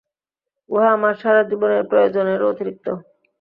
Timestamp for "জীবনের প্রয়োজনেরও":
1.49-2.49